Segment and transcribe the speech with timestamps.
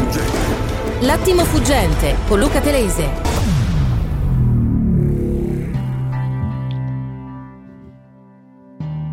[0.00, 0.20] fuggente.
[1.00, 3.08] L'attimo fuggente con Luca Telese.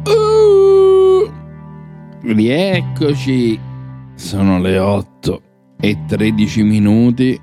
[0.06, 1.30] Uh,
[2.22, 3.60] rieccoci.
[4.16, 5.42] Sono le 8
[5.80, 7.40] e 13 minuti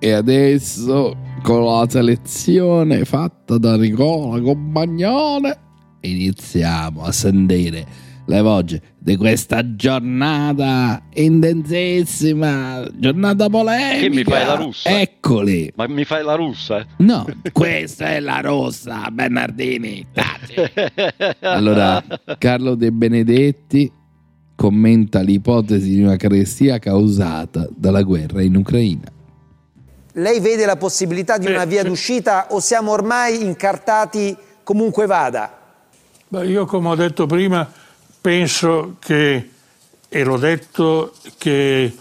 [0.00, 5.58] e adesso con la selezione fatta da Nicola Compagnone
[6.00, 7.86] iniziamo a sentire
[8.28, 14.00] le voci di questa giornata intensissima, giornata polemica.
[14.00, 15.00] Che mi fai la russa?
[15.00, 15.72] Eccoli.
[15.74, 16.84] Ma mi fai la russa?
[16.98, 20.06] No, questa è la rossa, Bernardini.
[21.40, 22.04] allora,
[22.36, 23.90] Carlo De Benedetti
[24.54, 29.10] commenta l'ipotesi di una carestia causata dalla guerra in Ucraina.
[30.12, 35.50] Lei vede la possibilità di una via d'uscita o siamo ormai incartati comunque vada?
[36.28, 37.86] Beh, io come ho detto prima
[38.20, 39.50] penso che,
[40.08, 41.92] e l'ho detto, che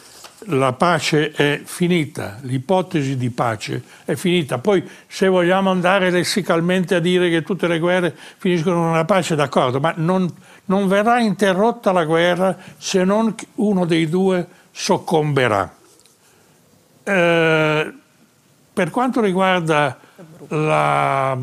[0.50, 4.59] la pace è finita, l'ipotesi di pace è finita.
[4.59, 9.36] Poi se vogliamo andare lessicalmente a dire che tutte le guerre finiscono con una pace,
[9.36, 10.32] d'accordo, ma non,
[10.66, 15.76] non verrà interrotta la guerra se non uno dei due soccomberà.
[17.04, 17.94] Eh,
[18.74, 19.98] per quanto riguarda
[20.50, 21.38] la,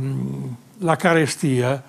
[0.79, 1.83] la carestia,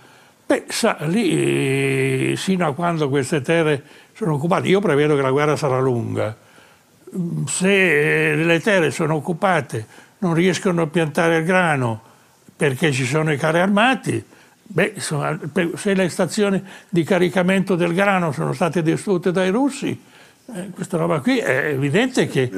[0.45, 5.55] beh, sa, lì sino a quando queste terre sono occupate, io prevedo che la guerra
[5.55, 6.35] sarà lunga.
[7.47, 9.85] Se le terre sono occupate,
[10.19, 12.01] non riescono a piantare il grano
[12.55, 14.23] perché ci sono i carri armati,
[14.63, 15.37] beh, insomma,
[15.75, 19.99] se le stazioni di caricamento del grano sono state distrutte dai russi,
[20.53, 22.51] eh, questa roba qui è evidente che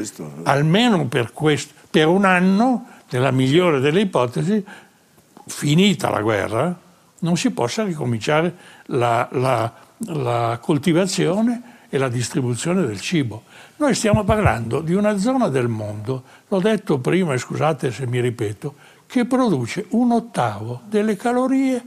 [0.44, 4.64] almeno per, questo, per un anno, nella migliore delle ipotesi,
[5.48, 6.80] finita la guerra,
[7.20, 8.56] non si possa ricominciare
[8.88, 13.44] la, la, la coltivazione e la distribuzione del cibo.
[13.78, 18.20] Noi stiamo parlando di una zona del mondo, l'ho detto prima e scusate se mi
[18.20, 18.76] ripeto,
[19.08, 21.84] che produce un ottavo delle calorie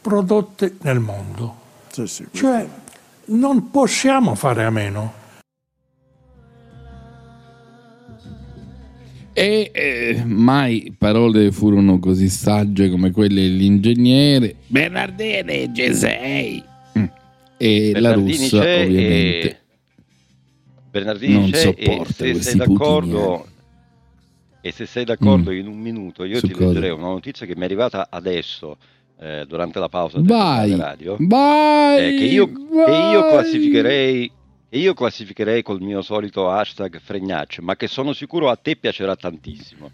[0.00, 1.62] prodotte nel mondo.
[1.90, 2.66] Sì, sì, cioè
[3.26, 5.22] non possiamo fare a meno.
[9.36, 16.62] E eh, mai parole furono così sagge come quelle dell'ingegnere Bernardini Gesei
[16.96, 17.04] mm.
[17.56, 19.56] e Bernardini la russa c'è ovviamente e...
[20.88, 23.44] Bernardini non c'è sopporta e se sei d'accordo putiniani.
[24.60, 25.56] e se sei d'accordo Mm.
[25.58, 26.66] in un minuto io Su ti cosa?
[26.66, 28.76] leggerei una notizia che mi è arrivata adesso
[29.20, 33.30] eh, durante la pausa vai radio vai eh, che, io, che io vai!
[33.32, 34.30] classificherei
[34.74, 39.14] che io classificherei col mio solito hashtag fregnacce, ma che sono sicuro a te piacerà
[39.14, 39.92] tantissimo.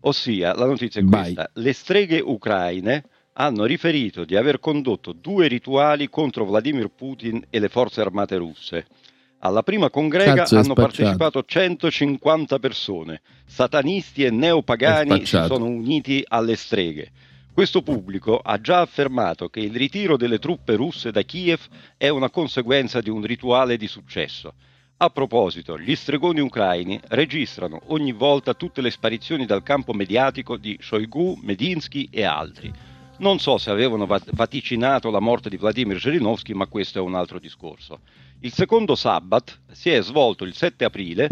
[0.00, 6.10] Ossia, la notizia è questa: le streghe ucraine hanno riferito di aver condotto due rituali
[6.10, 8.86] contro Vladimir Putin e le forze armate russe.
[9.38, 13.22] Alla prima congrega Cazzo, hanno partecipato 150 persone.
[13.46, 17.10] Satanisti e neopagani si sono uniti alle streghe.
[17.58, 21.58] Questo pubblico ha già affermato che il ritiro delle truppe russe da Kiev
[21.96, 24.54] è una conseguenza di un rituale di successo.
[24.98, 30.78] A proposito, gli stregoni ucraini registrano ogni volta tutte le sparizioni dal campo mediatico di
[30.80, 32.72] Shoigu, Medinsky e altri.
[33.16, 37.16] Non so se avevano va- vaticinato la morte di Vladimir Zhirinovsky, ma questo è un
[37.16, 38.02] altro discorso.
[38.38, 41.28] Il secondo Sabbat si è svolto il 7 aprile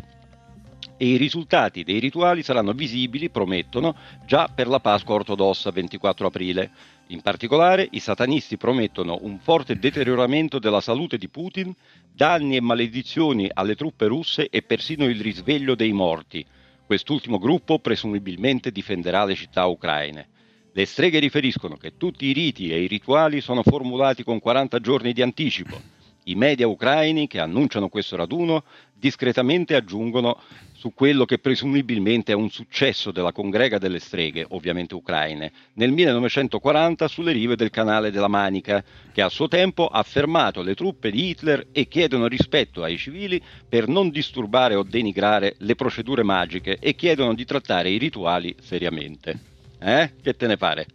[0.97, 3.95] e i risultati dei rituali saranno visibili, promettono,
[4.27, 6.71] già per la Pasqua ortodossa 24 aprile.
[7.09, 11.73] In particolare, i satanisti promettono un forte deterioramento della salute di Putin,
[12.13, 16.45] danni e maledizioni alle truppe russe e persino il risveglio dei morti.
[16.85, 20.29] Quest'ultimo gruppo presumibilmente difenderà le città ucraine.
[20.73, 25.13] Le streghe riferiscono che tutti i riti e i rituali sono formulati con 40 giorni
[25.13, 25.96] di anticipo.
[26.29, 30.41] I media ucraini che annunciano questo raduno discretamente aggiungono
[30.73, 37.07] su quello che presumibilmente è un successo della congrega delle streghe, ovviamente ucraine, nel 1940
[37.07, 38.83] sulle rive del canale della Manica,
[39.13, 43.41] che a suo tempo ha fermato le truppe di Hitler e chiedono rispetto ai civili
[43.69, 49.39] per non disturbare o denigrare le procedure magiche e chiedono di trattare i rituali seriamente.
[49.79, 50.11] Eh?
[50.21, 50.87] Che te ne pare?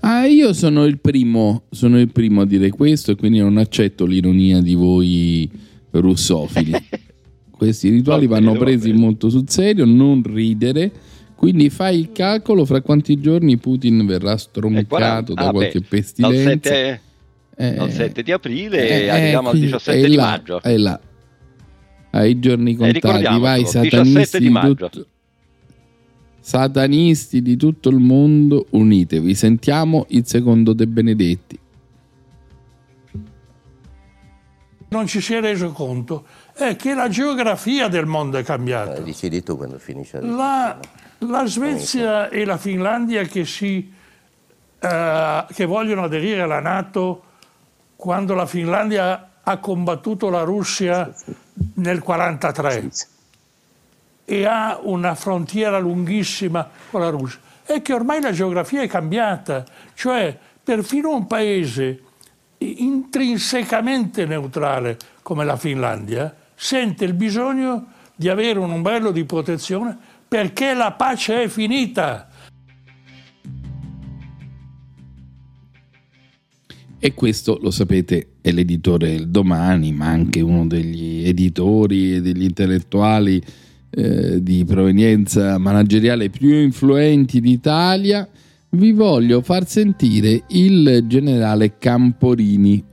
[0.00, 4.06] Ah, io sono il primo, sono il primo a dire questo e quindi non accetto
[4.06, 5.50] l'ironia di voi
[5.90, 6.72] russofili.
[7.50, 10.90] Questi rituali Va vanno presi molto sul serio, non ridere.
[11.34, 15.78] Quindi fai il calcolo fra quanti giorni Putin verrà Eh, stroncato 40 da ah, qualche
[15.80, 16.50] beh, Dal pestilenza.
[16.70, 17.00] 7,
[17.56, 20.62] Eh, dal 7 di aprile eh, arriviamo al qui, 17 è di là, maggio.
[20.62, 21.00] È là.
[22.10, 24.74] Ai giorni contati, ricordiamocelo, vai 17 satanisti di di maggio.
[24.88, 25.06] tutto-
[26.48, 29.34] Satanisti di tutto il mondo, unitevi.
[29.34, 31.58] Sentiamo il secondo De Benedetti.
[34.90, 36.24] non ci si è reso conto
[36.54, 38.94] è che la geografia del mondo è cambiata.
[38.94, 40.78] Eh, Decidi tu quando finisce la,
[41.18, 43.92] la Svezia e la Finlandia che, si,
[44.78, 47.24] eh, che vogliono aderire alla Nato
[47.94, 51.12] quando la Finlandia ha combattuto la Russia
[51.74, 53.17] nel 1943
[54.30, 59.64] e ha una frontiera lunghissima con la Russia, è che ormai la geografia è cambiata,
[59.94, 62.02] cioè perfino un paese
[62.58, 69.96] intrinsecamente neutrale come la Finlandia sente il bisogno di avere un ombrello di protezione
[70.28, 72.28] perché la pace è finita.
[76.98, 82.42] E questo, lo sapete, è l'editore del domani, ma anche uno degli editori e degli
[82.42, 83.42] intellettuali
[83.90, 88.28] eh, di provenienza manageriale più influenti d'Italia.
[88.70, 92.84] Vi voglio far sentire il generale Camporini.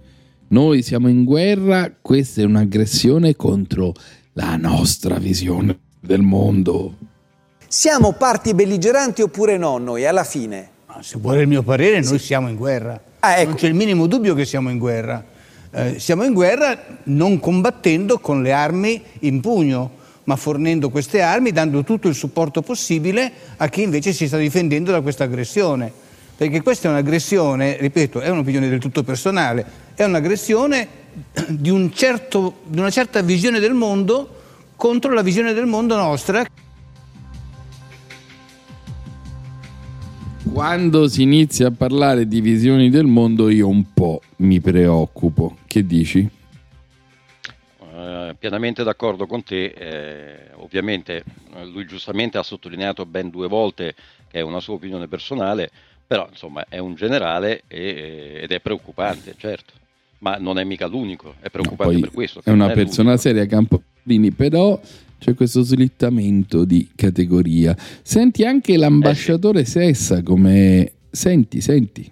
[0.47, 3.93] Noi siamo in guerra, questa è un'aggressione contro
[4.33, 6.95] la nostra visione del mondo.
[7.67, 10.69] Siamo parti belligeranti oppure no noi alla fine?
[11.01, 13.01] Se vuole il mio parere, noi siamo in guerra.
[13.19, 13.49] Ah, ecco.
[13.49, 15.23] Non c'è il minimo dubbio che siamo in guerra.
[15.71, 19.91] Eh, siamo in guerra non combattendo con le armi in pugno,
[20.25, 24.91] ma fornendo queste armi, dando tutto il supporto possibile a chi invece si sta difendendo
[24.91, 25.91] da questa aggressione.
[26.37, 30.87] Perché questa è un'aggressione, ripeto, è un'opinione del tutto personale, è un'aggressione
[31.47, 34.29] di, un certo, di una certa visione del mondo
[34.75, 36.45] contro la visione del mondo nostra.
[40.51, 45.57] Quando si inizia a parlare di visioni del mondo io un po' mi preoccupo.
[45.65, 46.29] Che dici?
[48.05, 51.23] Eh, pienamente d'accordo con te, eh, ovviamente
[51.55, 53.95] eh, lui giustamente ha sottolineato ben due volte
[54.29, 55.71] che è una sua opinione personale,
[56.05, 59.73] però insomma è un generale e- ed è preoccupante, certo,
[60.19, 62.41] ma non è mica l'unico, è preoccupante Poi per questo.
[62.43, 63.21] è una non persona l'unico.
[63.21, 64.79] seria Camporini, però
[65.17, 67.75] c'è questo slittamento di categoria.
[68.03, 70.91] Senti anche l'ambasciatore Sessa come...
[71.09, 72.11] Senti, senti.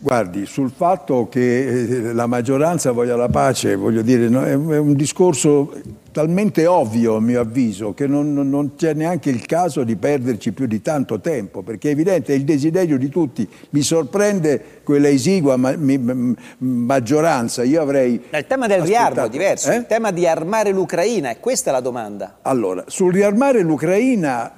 [0.00, 4.94] Guardi, sul fatto che eh, la maggioranza voglia la pace, voglio dire, no, è un
[4.94, 5.72] discorso
[6.12, 10.66] talmente ovvio a mio avviso che non, non- c'è neanche il caso di perderci più
[10.66, 13.46] di tanto tempo, perché è evidente, è il desiderio di tutti.
[13.70, 17.64] Mi sorprende quella esigua ma- mi- maggioranza.
[17.64, 18.22] Io avrei...
[18.30, 19.76] Il tema del riarmo è diverso, Eh?
[19.76, 22.38] il tema di armare l'Ucraina, e questa è la domanda.
[22.42, 24.57] Allora, sul riarmare l'Ucraina,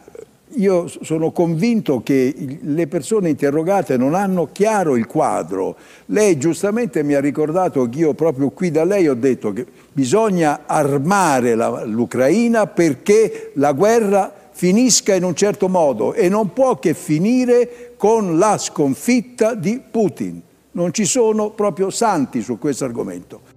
[0.54, 5.76] io sono convinto che le persone interrogate non hanno chiaro il quadro.
[6.06, 10.62] Lei giustamente mi ha ricordato che io proprio qui da lei ho detto che bisogna
[10.66, 11.54] armare
[11.86, 18.38] l'Ucraina perché la guerra finisca in un certo modo e non può che finire con
[18.38, 20.40] la sconfitta di Putin.
[20.72, 23.49] Non ci sono proprio santi su questo argomento.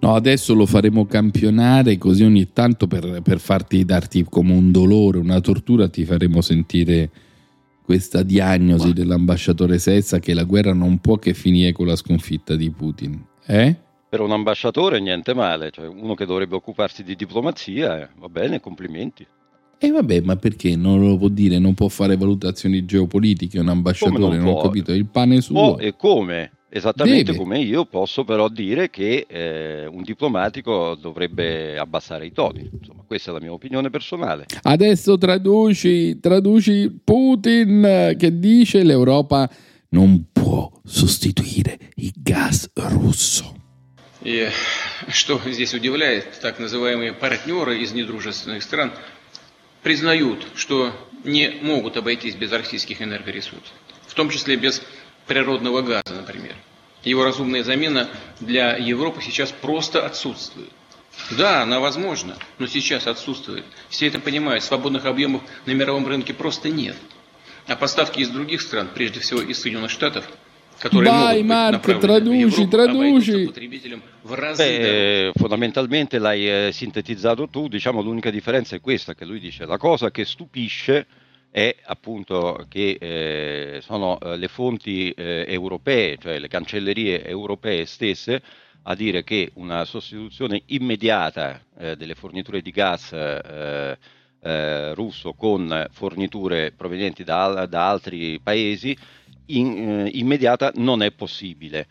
[0.00, 5.18] No, adesso lo faremo campionare così ogni tanto per, per farti darti come un dolore,
[5.18, 7.10] una tortura, ti faremo sentire
[7.82, 12.70] questa diagnosi dell'ambasciatore Sessa che la guerra non può che finire con la sconfitta di
[12.70, 13.24] Putin.
[13.46, 13.76] Eh?
[14.08, 18.60] Per un ambasciatore niente male, cioè uno che dovrebbe occuparsi di diplomazia, eh, va bene,
[18.60, 19.26] complimenti.
[19.78, 21.58] E vabbè, ma perché non lo può dire?
[21.58, 25.74] Non può fare valutazioni geopolitiche un ambasciatore, Come non, non ho capito, il pane suo.
[25.74, 26.50] Può e come?
[26.73, 27.37] Esattamente Deve.
[27.37, 32.69] come io posso però dire che eh, un diplomatico dovrebbe abbassare i toni.
[32.71, 34.45] Insomma, questa è la mia opinione personale.
[34.61, 39.49] Adesso traduci, traduci Putin eh, che dice l'Europa
[39.89, 43.59] non può sostituire il gas russo.
[44.23, 44.47] И
[45.09, 48.93] что здесь удивляет, так называемые партнеры из недружественных стран
[49.81, 53.73] признают, что не могут обойтись без российских энергоресурсов,
[54.07, 54.81] в том числе без
[55.26, 56.54] природного газа, например.
[57.04, 58.08] Его разумная замена
[58.40, 60.70] для Европы сейчас просто отсутствует.
[61.30, 63.64] Да, она возможна, но сейчас отсутствует.
[63.88, 66.96] Все это понимают, свободных объемов на мировом рынке просто нет.
[67.66, 70.28] А поставки из других стран, прежде всего из Соединенных Штатов,
[70.78, 73.46] которые Vai, могут быть Marco, traduci, traduci.
[73.46, 74.62] потребителям в разы.
[74.62, 79.78] Beh, fondamentalmente l'hai eh, sintetizzato tu, diciamo l'unica differenza è questa che lui dice, la
[79.78, 81.06] cosa che stupisce
[81.56, 88.42] è appunto che eh, sono eh, le fonti eh, europee, cioè le cancellerie europee stesse,
[88.82, 93.96] a dire che una sostituzione immediata eh, delle forniture di gas eh,
[94.42, 98.94] eh, russo con forniture provenienti da, da altri paesi
[99.46, 101.86] in- immediata non è possibile.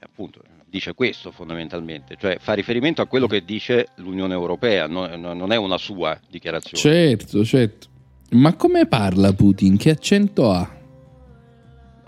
[0.00, 5.50] Appunto, dice questo fondamentalmente, cioè fa riferimento a quello che dice l'Unione Europea, no- non
[5.50, 6.78] è una sua dichiarazione.
[6.78, 7.88] Certo, certo.
[8.30, 9.76] Ma come parla Putin?
[9.76, 10.78] Che accento ha?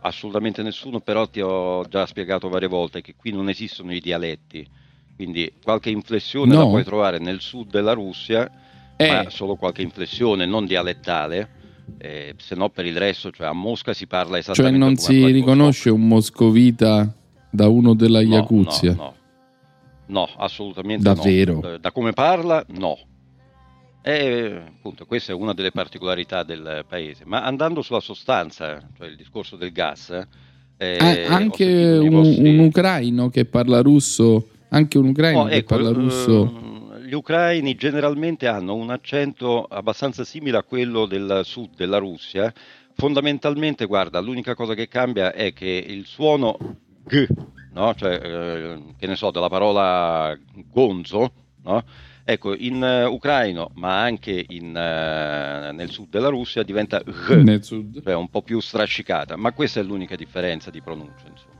[0.05, 4.67] assolutamente nessuno, però ti ho già spiegato varie volte che qui non esistono i dialetti,
[5.15, 6.63] quindi qualche inflessione No.
[6.65, 8.51] la puoi trovare nel sud della Russia,
[8.97, 9.09] Eh.
[9.09, 11.49] ma solo qualche inflessione, non dialettale,
[11.99, 15.07] eh, se no per il resto, cioè a Mosca si parla Cioè esattamente non come
[15.07, 17.15] a si riconosce un moscovita
[17.49, 18.95] da uno della No, Iacuzia.
[18.95, 19.15] No, no.
[20.07, 21.61] No, assolutamente Davvero?
[21.63, 21.77] no.
[21.79, 22.99] Da come parla, no.
[24.05, 27.23] E appunto, questa è una delle particolarità del paese.
[27.25, 30.11] Ma andando sulla sostanza, cioè il discorso del gas,
[30.77, 35.49] eh, Ah, ho anche un, vostri- un ucraino che parla russo, anche un ucraino No,
[35.49, 36.43] che ecco, parla russo.
[36.45, 42.53] ehm, gli ucraini generalmente hanno un accento abbastanza simile a quello del sud della Russia.
[42.95, 46.57] Fondamentalmente, guarda, l'unica cosa che cambia è che il suono
[47.07, 47.27] G,
[47.73, 47.95] no?
[47.95, 50.37] cioè, eh, che ne so, della parola
[50.71, 51.33] gonzo,
[51.63, 51.85] no?
[52.25, 57.63] Ecco, in eh, ucraino, ma anche in, eh, nel sud della Russia, diventa G, Nel
[57.65, 58.03] sud.
[58.03, 61.51] cioè un po' più strascicata, ma questa è l'unica differenza di pronuncia, insomma.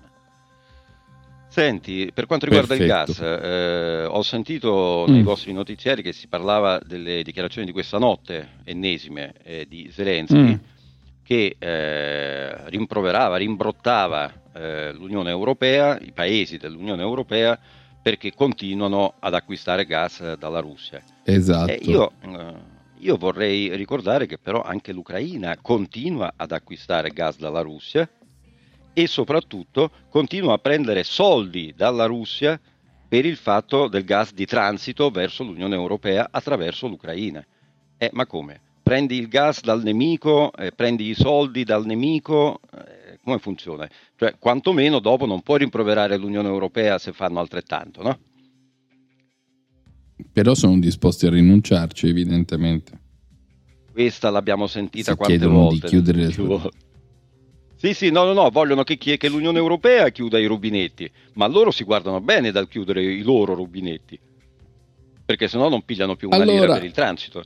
[1.49, 3.45] Senti, per quanto riguarda il gas, Perfetto.
[3.47, 5.25] eh, ho sentito nei Mm.
[5.25, 10.55] vostri notiziari che si parlava delle dichiarazioni di questa notte, ennesime, eh, di Zelensky, Mm.
[11.23, 17.59] che eh, rimproverava, rimbrottava eh, l'Unione Europea, i paesi dell'Unione Europea,
[18.03, 21.01] perché continuano ad acquistare gas eh, dalla Russia.
[21.23, 21.71] Esatto.
[21.71, 22.13] Eh, io,
[22.99, 28.09] io vorrei ricordare che però anche l'Ucraina continua ad acquistare gas dalla Russia
[28.93, 32.61] e soprattutto continua a prendere soldi dalla Russia
[33.09, 37.45] per il fatto del gas di transito verso l'Unione Europea attraverso l'Ucraina.
[37.99, 38.61] Eh, ma come?
[38.83, 43.89] Prendi il gas dal nemico, eh, prendi i soldi dal nemico, eh, come funziona?
[44.17, 48.19] Cioè, quantomeno dopo non puoi rimproverare l'Unione Europea se fanno altrettanto, no?
[50.33, 53.01] Però sono disposti a rinunciarci, evidentemente.
[53.93, 55.87] Questa l'abbiamo sentita Si quante chiedono di volte.
[55.89, 56.71] chiudere le sue- volte.
[57.77, 61.73] Sì, sì, no, no, no, vogliono che, che l'Unione Europea chiuda i rubinetti, ma loro
[61.73, 64.19] si guardano bene dal chiudere i loro rubinetti,
[65.25, 67.43] perché sennò non pigliano più una lira Allora- per il transito.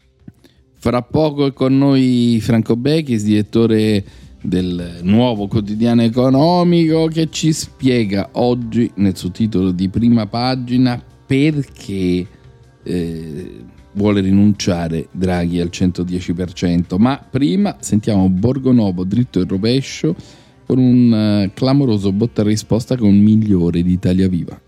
[0.78, 4.04] Fra poco è con noi Franco Bechis, direttore
[4.46, 12.26] del nuovo quotidiano economico, che ci spiega oggi nel suo titolo di prima pagina perché
[12.82, 16.98] eh, vuole rinunciare Draghi al 110%.
[16.98, 20.14] Ma prima sentiamo Borgonovo dritto e rovescio
[20.66, 24.60] con un eh, clamoroso botta risposta con migliore di Italia Viva.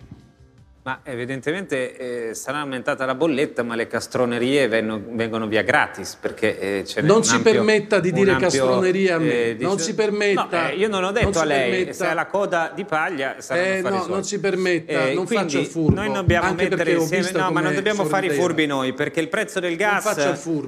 [0.88, 6.58] Ma evidentemente eh, sarà aumentata la bolletta, ma le castronerie venno- vengono via gratis perché
[6.58, 9.84] eh, ce Non si ampio- permetta di dire ampio, castronerie a me, eh, non dice-
[9.84, 10.48] si permetta.
[10.50, 11.92] No, eh, io non ho Non detto si a lei permetta.
[11.92, 15.58] se ha la coda di paglia saranno Eh, no, non si permetta, non quindi faccia
[15.58, 18.94] il furbo, Noi dobbiamo anche mettere insieme, no, ma non dobbiamo fare i furbi noi
[18.94, 20.06] perché il prezzo del gas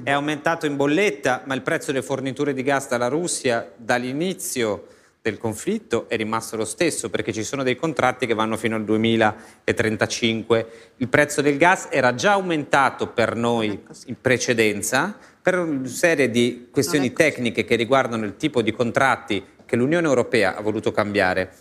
[0.03, 4.85] è aumentato in bolletta, ma il prezzo delle forniture di gas dalla Russia dall'inizio
[5.21, 8.83] del conflitto è rimasto lo stesso perché ci sono dei contratti che vanno fino al
[8.83, 10.67] 2035.
[10.97, 16.69] Il prezzo del gas era già aumentato per noi in precedenza per una serie di
[16.71, 21.51] questioni tecniche che riguardano il tipo di contratti che l'Unione Europea ha voluto cambiare.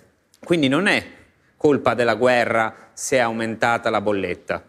[0.42, 1.04] Quindi non è
[1.56, 4.64] colpa della guerra se è aumentata la bolletta.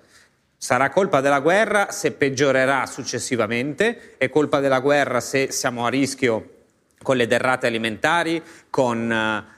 [0.57, 6.59] Sarà colpa della guerra se peggiorerà successivamente, è colpa della guerra se siamo a rischio
[7.01, 9.11] con le derrate alimentari, con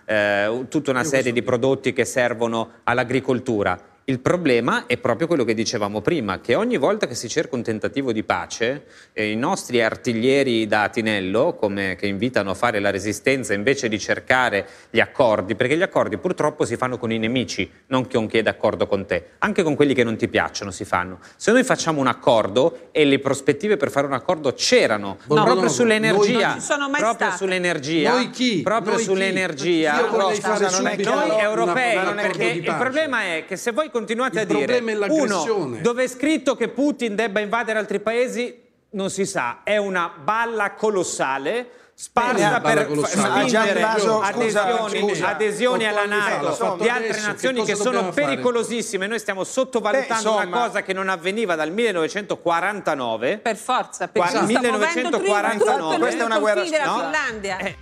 [0.05, 3.92] eh, tutta una serie di prodotti che servono all'agricoltura.
[4.05, 7.63] Il problema è proprio quello che dicevamo prima, che ogni volta che si cerca un
[7.63, 8.83] tentativo di pace,
[9.13, 13.98] eh, i nostri artiglieri da Atinello, come, che invitano a fare la resistenza invece di
[13.98, 18.39] cercare gli accordi, perché gli accordi purtroppo si fanno con i nemici, non con chi
[18.39, 21.19] è d'accordo con te, anche con quelli che non ti piacciono si fanno.
[21.38, 25.62] Se noi facciamo un accordo e le prospettive per fare un accordo c'erano, No, proprio
[25.63, 27.38] no, sull'energia, sono mai proprio state.
[27.38, 28.62] sull'energia, Noi chi?
[28.63, 29.05] proprio Noi chi?
[29.05, 33.72] sull'energia, Io vorrei fare Scusa, non è noi europei, perché il problema è che se
[33.72, 35.63] voi continuate Il a dire problema è l'aggressione.
[35.75, 40.12] uno, dove è scritto che Putin debba invadere altri paesi, non si sa, è una
[40.21, 41.69] balla colossale.
[41.95, 45.27] Sparsa per spingere adesioni, scusa.
[45.27, 48.13] adesioni alla Nato di altre adesso, nazioni che sono fare?
[48.13, 49.05] pericolosissime.
[49.05, 53.38] Noi stiamo sottovalutando Beh, una cosa che non avveniva dal 1949.
[53.38, 57.00] Per forza, muovendo 1949, truppe questa è una guerra- no?
[57.00, 57.57] Finlandia.
[57.59, 57.75] Eh,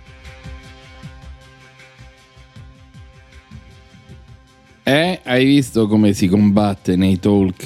[4.84, 7.62] Eh, hai visto come si combatte nei talk?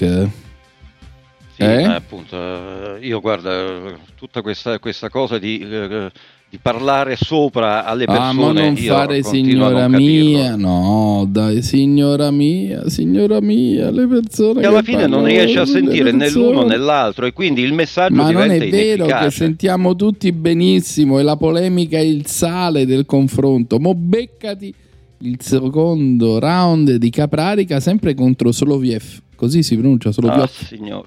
[1.55, 1.87] Sì, Eh?
[1.87, 6.11] ma appunto, eh, io guarda, tutta questa, questa cosa di, eh,
[6.51, 8.29] di parlare sopra alle persone.
[8.29, 14.61] Ah, ma non fare signora non mia, no, dai, signora mia, signora mia, le persone
[14.61, 17.73] Che alla che fine non riesce a sentire né l'uno né l'altro e quindi il
[17.73, 22.27] messaggio Ma non diventa è vero che sentiamo tutti benissimo e la polemica è il
[22.27, 23.79] sale del confronto.
[23.79, 24.75] Mo beccati
[25.19, 29.23] il secondo round di Caprarica sempre contro Soloviev.
[29.35, 30.49] Così si pronuncia Ah, Soloviev.
[30.49, 31.05] signor.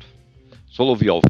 [0.67, 1.21] Solo Viov.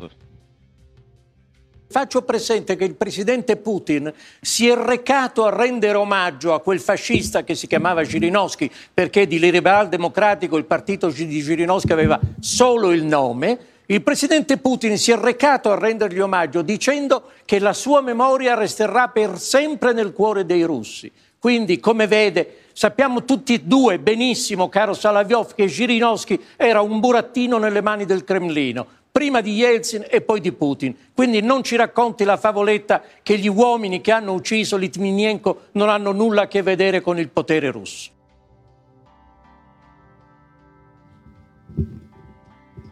[1.91, 7.43] Faccio presente che il presidente Putin si è recato a rendere omaggio a quel fascista
[7.43, 13.03] che si chiamava Zhirinovsky, perché di liberal democratico il partito di Zhirinovsky aveva solo il
[13.03, 13.57] nome.
[13.87, 19.07] Il presidente Putin si è recato a rendergli omaggio dicendo che la sua memoria resterà
[19.07, 21.11] per sempre nel cuore dei russi.
[21.39, 27.57] Quindi, come vede, sappiamo tutti e due benissimo, caro Salaviov, che Zhirinovsky era un burattino
[27.57, 30.95] nelle mani del Cremlino prima di Yeltsin e poi di Putin.
[31.13, 36.13] Quindi non ci racconti la favoletta che gli uomini che hanno ucciso Litvinenko non hanno
[36.13, 38.11] nulla a che vedere con il potere russo.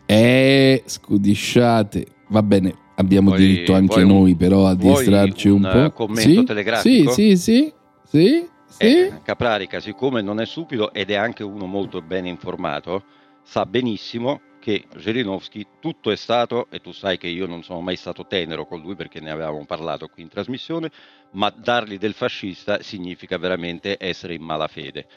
[0.05, 2.07] Eh, scudisciate.
[2.27, 5.83] Va bene, abbiamo Vuoi- diritto anche vuoi un- noi però a distrarci un, un, po'.
[5.85, 6.43] eh, commento sì?
[6.43, 7.11] telegrafico?
[7.13, 8.85] Sì, sì, sì, sì, sì.
[8.85, 13.03] Eh, Caprarica, siccome non è stupido ed è anche uno molto bene informato,
[13.43, 17.95] sa benissimo che Zhirinovsky tutto è stato, e tu sai che io non sono mai
[17.95, 20.91] stato tenero con lui perché ne avevamo parlato qui in trasmissione,
[21.31, 25.07] ma dargli del fascista significa veramente essere in malafede.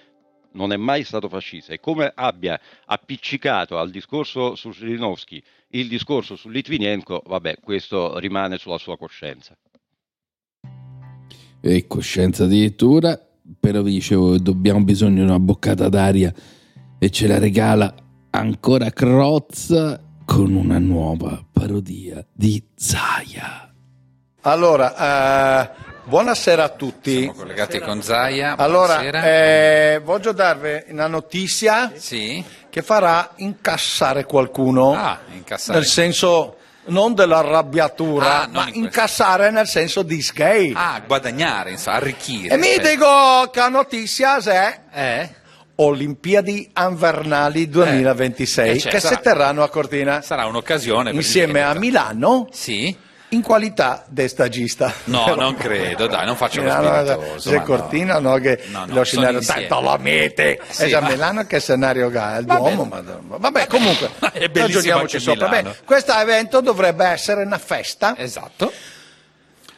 [0.53, 6.35] Non è mai stato fascista e come abbia appiccicato al discorso su Zhirinovsky il discorso
[6.37, 9.57] su Litvinenko, vabbè, questo rimane sulla sua coscienza.
[11.63, 16.33] e coscienza addirittura, però vi dicevo dobbiamo bisogno di una boccata d'aria
[16.99, 17.93] e ce la regala
[18.31, 23.73] ancora Crozza con una nuova parodia di Zaya.
[24.43, 25.71] Allora, eh,
[26.05, 27.23] buonasera a tutti.
[27.23, 28.57] Siamo collegati con Zaia.
[28.57, 29.25] Allora, buonasera.
[29.25, 31.93] eh, voglio darvi una notizia
[32.71, 34.93] che farà incassare qualcuno.
[34.95, 35.79] Ah, incassare.
[35.79, 36.57] Nel senso
[36.87, 38.79] non dell'arrabbiatura, Ah, ma questo.
[38.81, 40.73] incassare nel senso di sgay.
[40.75, 42.55] Ah, guadagnare, insomma, arricchire.
[42.55, 45.35] e mi dico che notizia è Eh?
[45.77, 51.11] Olimpiadi Invernali 2026 Eh, certo, che sarà- si terranno a Cortina Sarà un'occasione.
[51.13, 52.95] insieme a il- Milano Sì?
[53.31, 54.93] In qualità di stagista.
[55.05, 57.39] No, non credo, dai, non faccio lo spiritoso.
[57.41, 57.65] se ma no.
[57.65, 61.61] Cortina no, che No, no, lo scenario tanto lo mette Sì, già ma- Milano che
[61.61, 62.61] scenario ha il Vabbè.
[62.61, 63.37] Duomo madonna.
[63.39, 65.49] vabbè comunque È ragioniamoci sopra.
[65.49, 68.73] Beh, questo evento dovrebbe essere una festa Esatto.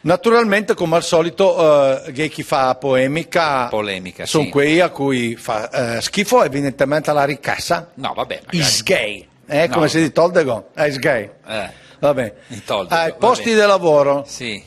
[0.01, 4.49] naturalmente come al solito eh, che chi fa polemica Polemica, sono sì.
[4.49, 8.57] quei a cui fa eh, schifo evidentemente la ricchezza No, vabbè, magari.
[8.57, 9.87] is gay eh, come No.
[9.87, 11.69] si dice Toldego è is gay Eh,
[12.07, 12.33] vabbè
[12.89, 14.61] ai va posti di lavoro Sì.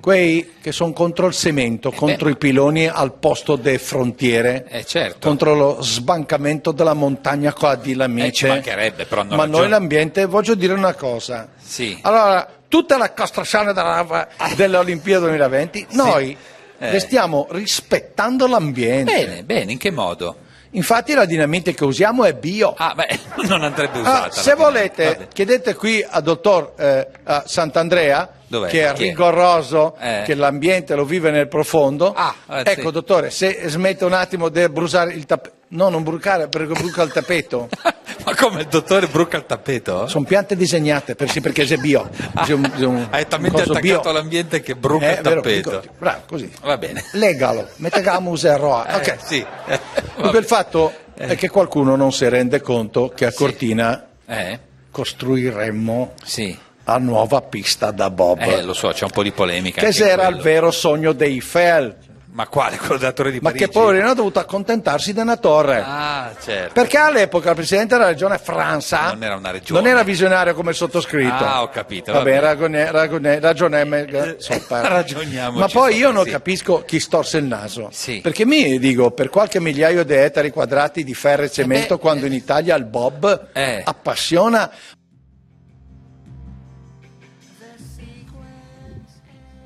[0.00, 5.28] quei che sono contro il cemento, contro i piloni al posto delle frontiere, Eh, certo.
[5.28, 9.58] contro lo sbancamento della montagna qua di Eh, però hanno Ma ragione.
[9.60, 11.48] noi l'ambiente, voglio dire una cosa.
[11.62, 11.98] Sì.
[12.02, 16.36] Allora, tutta la costruzione della- delle Olimpiadi 2020, noi
[16.78, 16.92] Eh.
[16.92, 19.12] le stiamo rispettando l'ambiente.
[19.12, 20.36] Bene, bene, in che modo?
[20.72, 22.74] Infatti la dinamite che usiamo è bio.
[22.76, 24.30] Ah, beh, non andrebbe Ah, usata.
[24.30, 25.04] se la volete.
[25.04, 25.28] Vabbè.
[25.32, 28.68] chiedete qui al dottor eh, a Sant'Andrea, Dov'è?
[28.68, 29.08] che è Chi è?
[29.08, 30.22] rigoroso, Eh.
[30.24, 32.12] che l'ambiente lo vive nel profondo.
[32.14, 32.92] Ah, eh, ecco, sì.
[32.92, 35.54] dottore, se smette un attimo di bruciare il tappeto.
[35.72, 37.68] No, non brucare perché bruca il tappeto.
[38.24, 40.06] Ma come il dottore bruca il tappeto?
[40.06, 42.08] Sono piante disegnate per sì, perché è bio.
[42.44, 44.00] C'è un- c'è un- Hai talmente attaccato bio.
[44.02, 45.80] all'ambiente che bruca Eh, il vero, tappeto.
[45.80, 46.50] dico, bravo, così.
[46.62, 47.04] Va bene.
[47.12, 48.84] Legalo, mettiamo userò.
[48.86, 49.16] Eh, Ok.
[49.24, 49.44] sì.
[49.66, 49.80] Eh,
[50.20, 54.58] Dunque il fatto è che qualcuno non si rende conto che a Cortina Eh?
[54.90, 56.56] costruiremmo Sì.
[56.84, 58.40] la nuova pista da bob.
[58.40, 59.80] Eh, lo so, c'è un po' di polemica.
[59.80, 60.42] che era il quello.
[60.42, 61.96] vero sogno dei Eiffel,
[62.32, 62.76] Ma quale?
[62.76, 63.64] Quello della Torre di ma Parigi?
[63.64, 65.82] che poverino ha dovuto accontentarsi di una torre.
[65.84, 66.72] Ah, certo.
[66.74, 69.80] Perché all'epoca il presidente della regione Francia Non era una regione.
[69.80, 71.44] non era visionario come il sottoscritto.
[71.44, 72.40] Ah, ho capito, Vabbè, va bene.
[72.40, 76.30] ragione, ragione, ragione, so, per- Ragioniamoci Ma poi io sopra, non sì.
[76.30, 77.88] capisco chi storse il naso.
[77.90, 78.20] Sì.
[78.20, 82.26] Perché mi dico, per qualche migliaio di ettari quadrati di ferro e cemento, beh, quando
[82.26, 83.82] in Italia il Bob Eh.
[83.84, 84.70] appassiona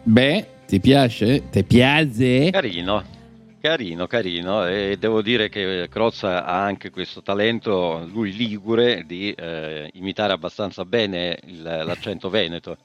[0.06, 1.42] Beh, ti piace?
[1.50, 2.50] Ti piace?
[2.50, 3.02] Carino,
[3.60, 4.66] carino, carino.
[4.66, 10.84] E devo dire che Crozza ha anche questo talento, lui ligure, di eh, imitare abbastanza
[10.84, 12.76] bene il- l'accento veneto.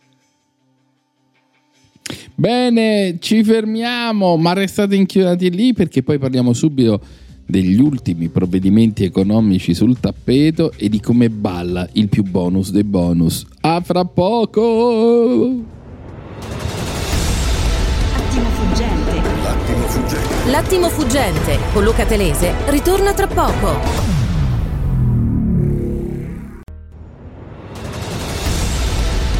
[2.35, 7.01] Bene, ci fermiamo, ma restate inchiodati lì perché poi parliamo subito
[7.45, 13.45] degli ultimi provvedimenti economici sul tappeto e di come balla il più bonus dei bonus.
[13.61, 15.77] A fra poco!
[20.49, 23.67] L'attimo fuggente con Luca Telese ritorna tra poco.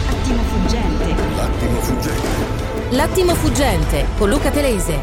[0.08, 1.15] Attimo fuggente.
[1.36, 2.28] L'attimo fuggente.
[2.91, 5.00] L'attimo fuggente con Luca Telese.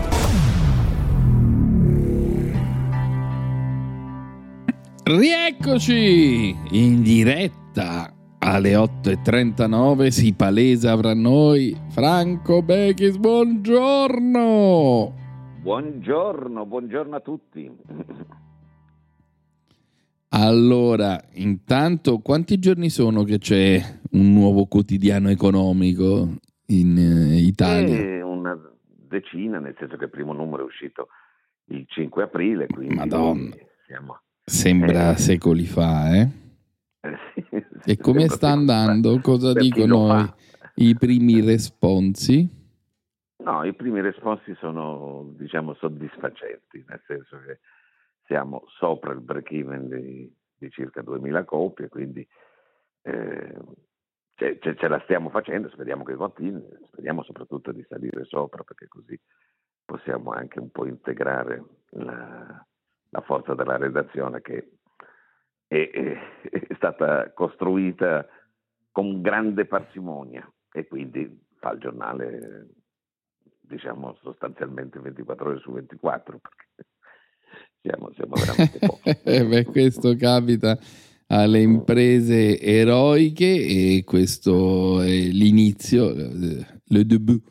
[5.03, 15.25] Rieccoci in diretta alle 8.39 si palesa fra noi Franco Bechis, buongiorno!
[15.71, 17.69] Buongiorno, buongiorno a tutti.
[20.29, 23.81] Allora, intanto quanti giorni sono che c'è
[24.13, 27.97] un nuovo quotidiano economico in eh, Italia?
[27.97, 28.57] Eh, una
[29.09, 31.09] decina, nel senso che il primo numero è uscito
[31.71, 33.53] il 5 aprile, quindi Madonna.
[33.89, 34.21] siamo...
[34.45, 35.19] Sembra Eh.
[35.19, 36.29] secoli fa, eh?
[37.01, 38.53] eh, sì, E come sta fa.
[38.53, 39.19] andando?
[39.19, 40.33] Cosa Per dicono
[40.77, 42.49] i primi responsi?
[43.47, 47.61] No, i primi responsi sono, diciamo, soddisfacenti, nel senso che
[48.25, 52.27] siamo sopra il break-even di, di circa 2000 copie, quindi
[53.03, 53.57] eh,
[54.35, 59.17] ce, ce- la stiamo facendo, speriamo che continui, speriamo soprattutto di salire sopra, perché così
[59.85, 62.67] possiamo anche un po' integrare la,
[63.11, 64.71] la forza della redazione che
[65.69, 68.27] è, è- è stata costruita
[68.91, 72.67] con grande parsimonia e quindi fa il giornale
[73.69, 76.91] diciamo sostanzialmente 24 ore su 24 perché
[77.83, 79.11] siamo, siamo veramente pochi.
[79.25, 80.79] Eh, beh, questo capita
[81.29, 87.43] alle imprese eroiche e questo è l'inizio, eh, le debut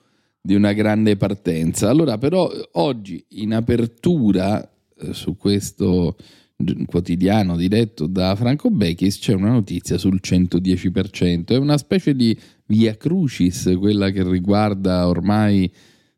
[0.41, 1.89] di una grande partenza.
[1.89, 4.61] Allora, però, oggi in apertura
[4.97, 6.15] eh, su questo
[6.85, 11.47] quotidiano diretto da Franco Bechis c'è una notizia sul 110%.
[11.47, 15.69] È una specie di via crucis, quella che riguarda ormai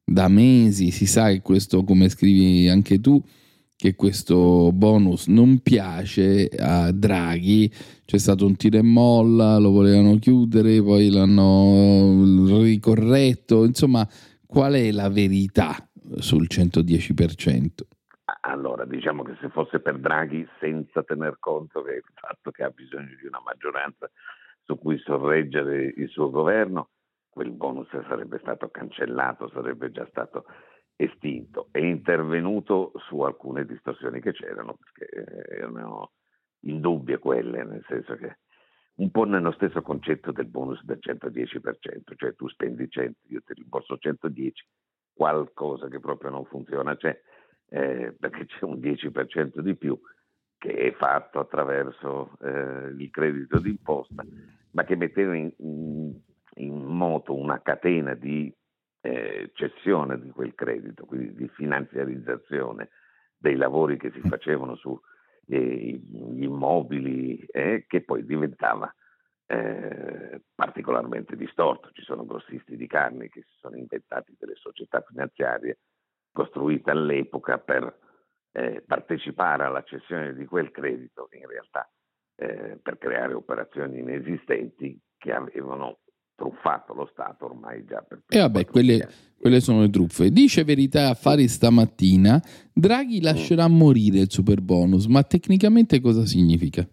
[0.09, 3.21] da mesi, si sa che questo, come scrivi anche tu,
[3.75, 7.69] che questo bonus non piace a Draghi,
[8.05, 14.07] c'è stato un tiro e molla, lo volevano chiudere, poi l'hanno ricorretto, insomma,
[14.45, 15.75] qual è la verità
[16.19, 17.67] sul 110%?
[18.41, 23.13] Allora, diciamo che se fosse per Draghi, senza tener conto il fatto che ha bisogno
[23.19, 24.09] di una maggioranza
[24.63, 26.91] su cui sorreggere il suo governo,
[27.37, 30.45] quel bonus sarebbe stato cancellato, sarebbe già stato
[30.95, 31.67] estinto.
[31.69, 36.13] È intervenuto su alcune distorsioni che c'erano, perché erano
[36.61, 38.39] indubbie quelle, nel senso che
[38.95, 43.53] un po' nello stesso concetto del bonus del 110%, cioè tu spendi 100, io ti
[43.53, 44.65] rimborso 110,
[45.13, 47.21] qualcosa che proprio non funziona c'è,
[47.69, 49.95] eh, perché c'è un 10% di più
[50.57, 54.25] che è fatto attraverso eh, il credito d'imposta,
[54.71, 56.19] ma che metteva in, in-
[56.57, 58.53] in moto una catena di
[59.01, 62.89] eh, cessione di quel credito, quindi di finanziarizzazione
[63.37, 64.99] dei lavori che si facevano su
[65.47, 68.93] eh, gli immobili, eh, che poi diventava
[69.45, 71.91] eh, particolarmente distorto.
[71.91, 75.79] Ci sono grossisti di carne che si sono inventati delle società finanziarie
[76.31, 77.97] costruite all'epoca per
[78.51, 81.89] eh, partecipare alla cessione di quel credito, in realtà
[82.35, 85.99] eh, per creare operazioni inesistenti che avevano
[86.37, 90.29] truffato lo Stato ormai già per E vabbè, quelle, quelle sono le truffe.
[90.29, 96.87] Dice Verità Affari stamattina, Draghi lascerà morire il super bonus, ma tecnicamente cosa significa?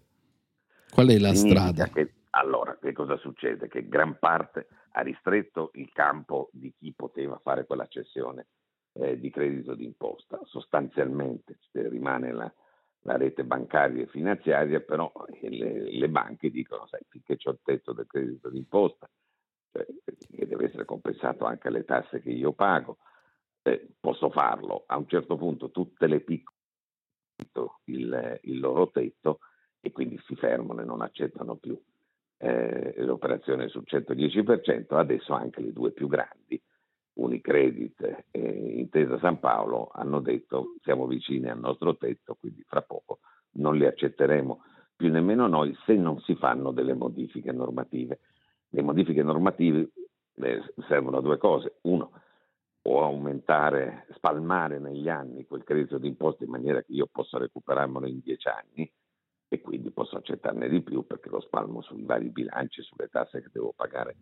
[0.89, 1.87] Qual è la Significa strada?
[1.89, 3.69] che- allora, che cosa succede?
[3.69, 8.47] Che gran parte ha ristretto il campo di chi poteva fare quella cessione
[8.93, 10.39] eh, di credito d'imposta.
[10.45, 12.51] Sostanzialmente rimane la,
[13.01, 17.59] la rete bancaria e finanziaria, però eh, le, le banche dicono, sai, finché c'è il
[17.63, 19.09] tetto del credito d'imposta,
[19.75, 22.97] che deve essere compensato anche alle tasse che io pago,
[23.63, 24.83] eh, posso farlo.
[24.87, 26.53] A un certo punto tutte le piccole
[27.85, 29.39] il, il loro tetto
[29.79, 31.79] e quindi si fermano e non accettano più
[32.37, 36.61] eh, l'operazione sul 110%, adesso anche le due più grandi,
[37.13, 38.39] Unicredit e
[38.77, 43.19] Intesa San Paolo, hanno detto siamo vicini al nostro tetto, quindi fra poco
[43.53, 44.63] non li accetteremo
[44.95, 48.19] più nemmeno noi se non si fanno delle modifiche normative.
[48.75, 49.91] Le modifiche normative
[50.85, 51.77] servono a due cose.
[51.83, 52.11] Uno,
[52.81, 58.19] o aumentare, spalmare negli anni quel credito d'imposta in maniera che io possa recuperarmelo in
[58.19, 58.91] dieci anni
[59.47, 63.49] e quindi posso accettarne di più perché lo spalmo sui vari bilanci, sulle tasse che
[63.49, 64.17] devo pagare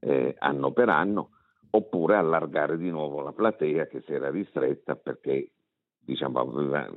[0.00, 1.30] eh, anno per anno,
[1.70, 5.52] oppure allargare di nuovo la platea che si era ristretta perché
[6.00, 6.92] diciamo, aveva-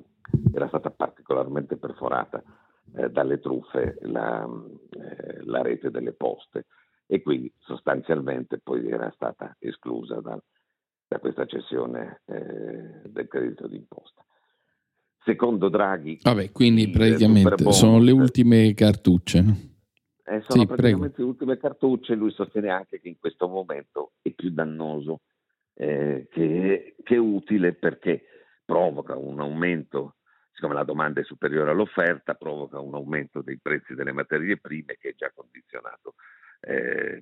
[0.51, 2.43] era stata particolarmente perforata
[2.95, 4.49] eh, dalle truffe la,
[4.89, 6.65] eh, la rete delle poste
[7.07, 10.41] e quindi sostanzialmente poi era stata esclusa dal,
[11.07, 14.23] da questa cessione eh, del credito d'imposta.
[15.23, 19.41] Secondo Draghi, Vabbè, quindi praticamente sono le ultime cartucce.
[19.41, 19.57] no?
[20.25, 22.15] eh, sono Sì, praticamente le ultime cartucce.
[22.15, 25.21] Lui sostiene anche che in questo momento è più dannoso
[25.73, 28.23] eh, che, che utile perché
[28.63, 30.15] provoca un aumento,
[30.51, 35.09] siccome la domanda è superiore all'offerta, provoca un aumento dei prezzi delle materie prime che
[35.09, 36.15] è già condizionato
[36.61, 37.21] eh,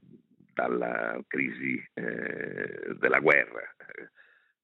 [0.53, 3.75] dalla crisi eh, della guerra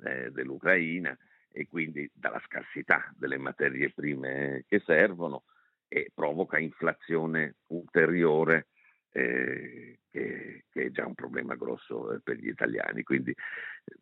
[0.04, 1.18] eh, dell'Ucraina
[1.52, 5.44] e quindi dalla scarsità delle materie prime che servono
[5.88, 8.68] e provoca inflazione ulteriore
[9.12, 13.04] eh, che, che è già un problema grosso eh, per gli italiani.
[13.04, 13.36] Quindi eh,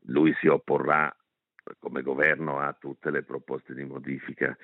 [0.06, 1.14] lui si opporrà
[1.80, 4.56] come governo a tutte le proposte di modifica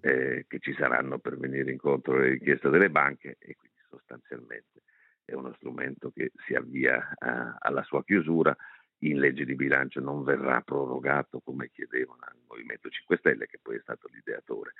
[0.00, 4.82] che ci saranno per venire incontro alle richieste delle banche e quindi sostanzialmente
[5.28, 8.56] è uno strumento che si avvia a- alla sua chiusura.
[9.02, 13.76] In legge di bilancio non verrà prorogato come chiedevano al Movimento 5 Stelle, che poi
[13.76, 14.72] è stato l'ideatore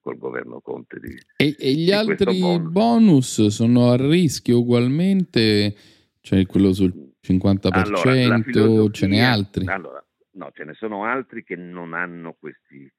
[0.00, 2.70] col governo Conte di, E, e gli di altri bonus.
[2.70, 5.74] bonus sono a rischio ugualmente?
[6.20, 9.66] Cioè quello sul 50%, Allora, la ce n'è altri?
[9.66, 12.90] Allora, no, ce ne sono altri che non hanno questi,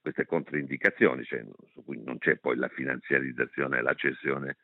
[0.00, 4.56] queste controindicazioni, cioè, su cui non c'è poi la finanziarizzazione e la cessione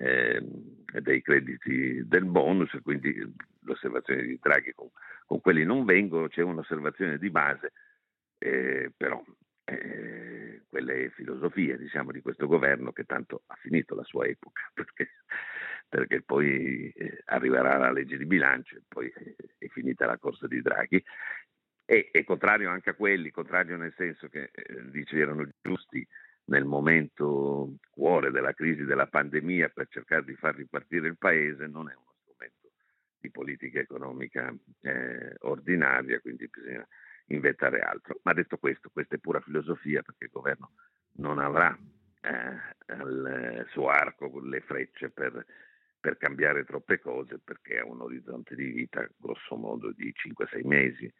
[0.00, 3.14] ehm, dei crediti del bonus, quindi
[3.60, 4.88] l'osservazione di Draghi con,
[5.26, 7.72] con quelli non vengono, c'è un'osservazione di base,
[8.38, 9.22] eh, però
[9.64, 15.10] eh, quelle filosofie diciamo, di questo governo che tanto ha finito la sua epoca, perché,
[15.88, 20.46] perché poi eh, arriverà la legge di bilancio e poi eh, è finita la corsa
[20.46, 21.04] di Draghi.
[21.84, 26.06] E è contrario anche a quelli, contrario nel senso che eh, dice erano giusti
[26.44, 31.88] nel momento cuore della crisi della pandemia per cercare di far ripartire il paese, non
[31.88, 32.70] è uno strumento
[33.20, 36.86] di politica economica eh, ordinaria, quindi bisogna
[37.26, 38.18] inventare altro.
[38.22, 40.72] Ma detto questo, questa è pura filosofia perché il governo
[41.16, 41.76] non avrà
[42.22, 45.44] eh, al suo arco le frecce per,
[45.98, 51.12] per cambiare troppe cose perché ha un orizzonte di vita grosso modo di 5-6 mesi.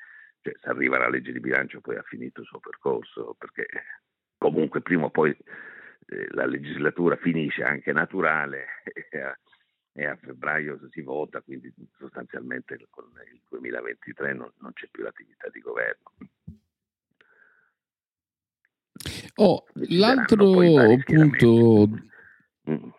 [0.43, 3.67] Cioè, se arriva la legge di bilancio poi ha finito il suo percorso perché
[4.41, 8.65] comunque prima o poi eh, la legislatura finisce anche naturale
[9.11, 9.39] e a,
[9.93, 15.49] e a febbraio si vota, quindi sostanzialmente con il 2023 non, non c'è più l'attività
[15.53, 16.13] di governo.
[19.37, 20.51] Oh, l'altro
[21.05, 21.89] punto,
[22.69, 22.91] Mm.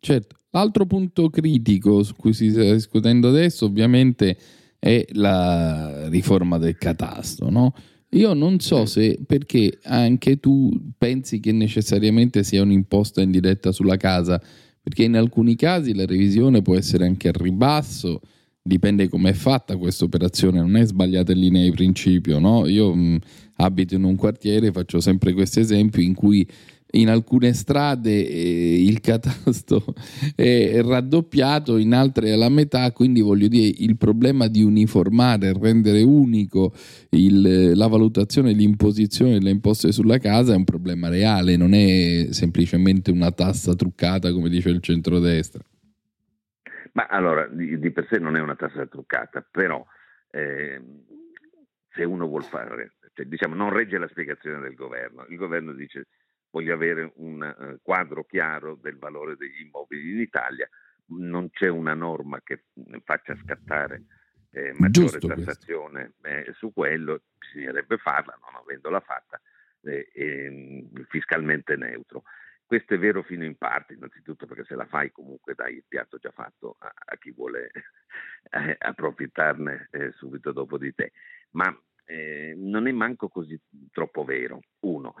[0.00, 4.36] certo, l'altro punto critico su cui si sta discutendo adesso ovviamente
[4.80, 7.72] è la riforma del catasto, no?
[8.12, 10.68] Io non so se perché anche tu
[10.98, 14.42] pensi che necessariamente sia un'imposta indiretta sulla casa,
[14.82, 18.20] perché in alcuni casi la revisione può essere anche al ribasso,
[18.62, 22.66] dipende come è fatta questa operazione, non è sbagliata in linea di principio, no?
[22.66, 23.18] Io mh,
[23.56, 26.46] abito in un quartiere, faccio sempre questo esempio in cui
[26.92, 29.82] in alcune strade eh, il catasto
[30.34, 36.02] è raddoppiato, in altre è alla metà, quindi voglio dire il problema di uniformare, rendere
[36.02, 36.72] unico
[37.10, 43.10] il- la valutazione l'imposizione delle imposte sulla casa è un problema reale, non è semplicemente
[43.10, 45.62] una tassa truccata come dice il centrodestra.
[46.92, 49.84] Ma allora, di, di per sé non è una tassa truccata, però
[50.32, 51.04] ehm,
[51.94, 55.24] se uno vuol fare, cioè, diciamo, non regge la spiegazione del governo.
[55.28, 56.06] Il governo dice
[56.50, 60.68] voglio avere un eh, quadro chiaro del valore degli immobili in Italia,
[61.06, 62.64] non c'è una norma che
[63.04, 64.04] faccia scattare
[64.52, 69.40] eh, maggiore Giusto tassazione eh, su quello, bisognerebbe farla, non avendola fatta,
[69.82, 72.24] eh, ehm, fiscalmente neutro.
[72.64, 76.18] Questo è vero fino in parte, innanzitutto perché se la fai comunque dai il piatto
[76.18, 77.70] già fatto a, a chi vuole
[78.50, 81.12] eh, approfittarne eh, subito dopo di te,
[81.50, 81.76] ma
[82.56, 83.56] non è manco così
[83.92, 84.62] troppo vero.
[84.80, 85.14] Uno,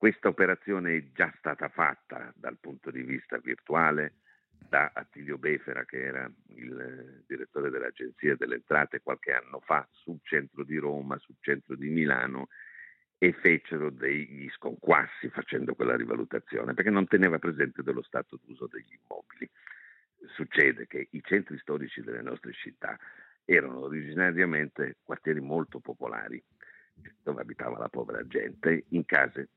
[0.00, 4.14] questa operazione è già stata fatta dal punto di vista virtuale
[4.56, 10.18] da Attilio Befera, che era il eh, direttore dell'Agenzia delle Entrate qualche anno fa, sul
[10.22, 12.48] centro di Roma, sul centro di Milano,
[13.18, 18.98] e fecero degli sconquassi facendo quella rivalutazione, perché non teneva presente dello stato d'uso degli
[18.98, 19.50] immobili.
[20.34, 22.98] Succede che i centri storici delle nostre città
[23.44, 26.42] erano originariamente quartieri molto popolari,
[27.22, 29.50] dove abitava la povera gente, in case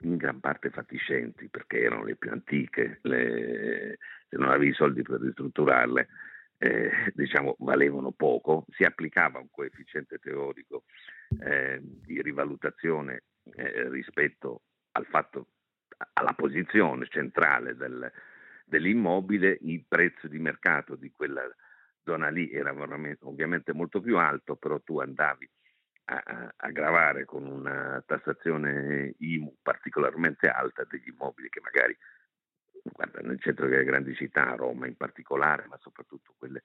[0.00, 5.02] in gran parte fatiscenti, perché erano le più antiche, le- se non avevi i soldi
[5.02, 6.08] per ristrutturarle,
[6.58, 10.84] eh, diciamo, valevano poco, si applicava un coefficiente teorico
[11.40, 15.48] eh, di rivalutazione eh, rispetto al fatto,
[16.14, 18.10] alla posizione centrale del-
[18.64, 21.42] dell'immobile, il prezzo di mercato di quella
[22.02, 22.74] zona lì era
[23.20, 25.48] ovviamente molto più alto, però tu andavi
[26.10, 31.96] a, a, gravare con una tassazione IMU particolarmente alta degli immobili che magari,
[32.82, 36.62] guarda, nel centro delle grandi città, Roma in particolare, ma soprattutto quelle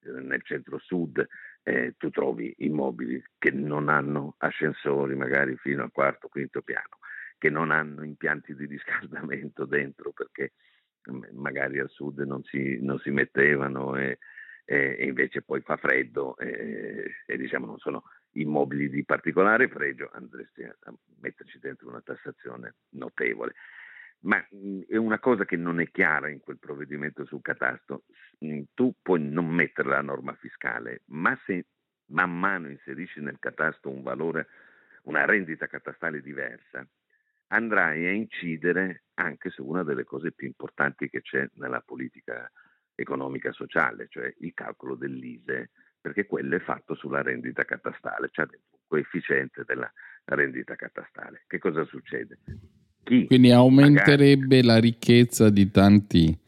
[0.00, 1.26] eh, nel centro-sud,
[1.62, 6.98] eh, tu trovi immobili che non hanno ascensori magari fino al quarto, quinto piano,
[7.36, 10.52] che non hanno impianti di riscaldamento dentro perché
[11.32, 14.18] magari al sud non si, non si mettevano e,
[14.64, 18.04] e, invece poi fa freddo e, e diciamo non sono
[18.40, 20.76] immobili di particolare pregio, andresti a
[21.20, 23.54] metterci dentro una tassazione notevole.
[24.20, 24.44] Ma
[24.88, 28.04] è una cosa che non è chiara in quel provvedimento sul catasto.
[28.74, 31.66] Tu puoi non mettere la norma fiscale, ma se
[32.06, 34.48] man mano inserisci nel catasto un valore,
[35.02, 36.84] una rendita catastale diversa,
[37.48, 42.50] andrai a incidere anche su una delle cose più importanti che c'è nella politica
[42.94, 48.78] economica sociale, cioè il calcolo dell'ISE, perché quello è fatto sulla rendita catastale, cioè un
[48.86, 49.90] coefficiente della
[50.24, 51.44] rendita catastale.
[51.46, 52.38] Che cosa succede?
[53.02, 56.38] Chi Quindi aumenterebbe magari, la ricchezza di tanti,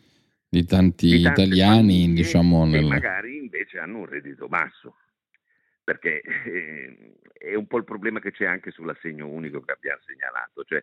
[0.48, 2.84] di tanti di italiani, diciamo, nel...
[2.84, 4.96] magari invece hanno un reddito basso
[5.90, 10.62] perché eh, è un po' il problema che c'è anche sull'assegno unico che abbiamo segnalato,
[10.62, 10.82] cioè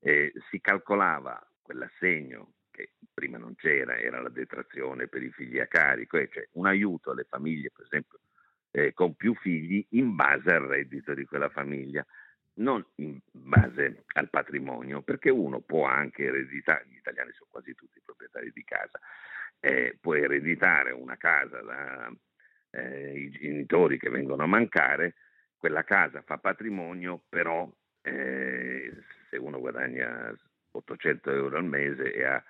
[0.00, 5.66] eh, si calcolava quell'assegno che prima non c'era, era la detrazione per i figli a
[5.66, 8.20] carico, cioè un aiuto alle famiglie, per esempio,
[8.70, 12.04] eh, con più figli in base al reddito di quella famiglia,
[12.58, 18.00] non in base al patrimonio, perché uno può anche ereditare, gli italiani sono quasi tutti
[18.04, 19.00] proprietari di casa,
[19.60, 22.12] eh, può ereditare una casa da
[22.70, 25.14] eh, i genitori che vengono a mancare,
[25.56, 27.70] quella casa fa patrimonio, però
[28.02, 28.92] eh,
[29.30, 30.34] se uno guadagna
[30.72, 32.44] 800 euro al mese e ha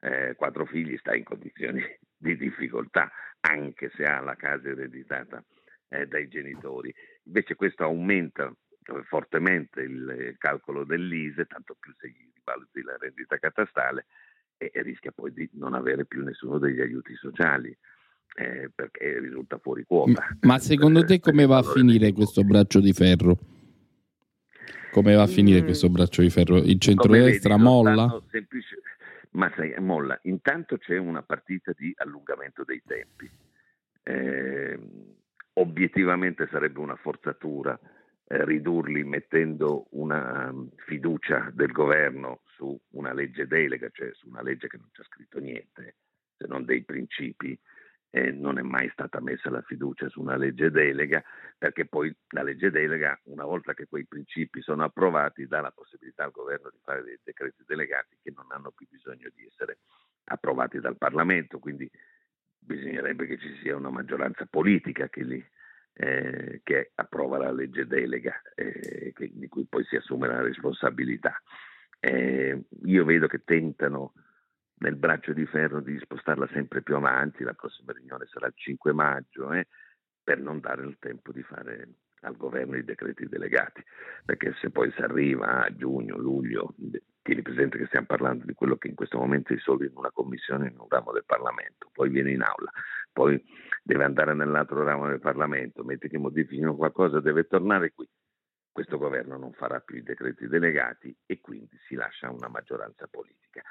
[0.00, 1.82] eh, quattro figli sta in condizioni
[2.16, 3.10] di difficoltà,
[3.40, 5.42] anche se ha la casa ereditata
[5.88, 6.92] eh, dai genitori.
[7.24, 13.38] Invece questo aumenta eh, fortemente il calcolo dell'ISE, tanto più se gli rivaluti la rendita
[13.38, 14.06] catastale
[14.56, 17.76] e, e rischia poi di non avere più nessuno degli aiuti sociali.
[18.32, 20.24] Eh, perché risulta fuori quota.
[20.42, 23.36] Ma secondo te come va a finire questo braccio di ferro?
[24.92, 25.64] Come va a finire mm.
[25.64, 26.58] questo braccio di ferro?
[26.58, 28.22] Il centrodestra molla?
[28.30, 28.79] Semplice,
[29.32, 30.18] ma sai, molla.
[30.22, 33.30] Intanto c'è una partita di allungamento dei tempi.
[34.02, 34.78] Eh,
[35.54, 37.78] obiettivamente sarebbe una forzatura
[38.32, 44.42] eh, ridurli mettendo una um, fiducia del governo su una legge delega, cioè su una
[44.42, 45.96] legge che non c'è scritto niente,
[46.36, 47.58] se non dei principi
[48.10, 51.22] eh, non è mai stata messa la fiducia su una legge delega,
[51.56, 56.24] perché poi la legge delega, una volta che quei principi sono approvati, dà la possibilità
[56.24, 59.78] al governo di fare dei decreti delegati che non hanno più bisogno di essere
[60.24, 61.88] approvati dal Parlamento, quindi
[62.58, 65.44] bisognerebbe che ci sia una maggioranza politica che, li,
[65.94, 71.40] eh, che approva la legge delega, eh, che, di cui poi si assume la responsabilità.
[72.00, 74.14] Eh, io vedo che tentano
[74.80, 78.92] nel braccio di ferro di spostarla sempre più avanti, la prossima riunione sarà il 5
[78.92, 79.66] maggio, eh,
[80.22, 81.88] per non dare il tempo di fare
[82.22, 83.82] al governo i decreti delegati,
[84.24, 86.74] perché se poi si arriva a giugno, luglio,
[87.22, 90.10] tieni presente che stiamo parlando di quello che in questo momento è solo in una
[90.10, 92.70] commissione in un ramo del Parlamento, poi viene in aula,
[93.12, 93.42] poi
[93.82, 98.08] deve andare nell'altro ramo del Parlamento, metti che modifichino qualcosa, deve tornare qui.
[98.72, 103.62] Questo governo non farà più i decreti delegati e quindi si lascia una maggioranza politica.